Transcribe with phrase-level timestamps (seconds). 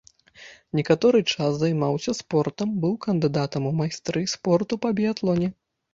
[0.79, 5.47] Некаторы час займаўся спортам, быў кандыдатам у майстры спорту па біятлоне.